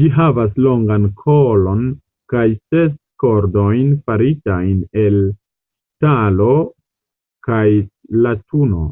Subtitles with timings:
[0.00, 1.80] Ĝi havas longan kolon
[2.32, 2.94] kaj ses
[3.24, 6.50] kordojn faritajn el ŝtalo
[7.50, 7.64] kaj
[8.28, 8.86] latuno.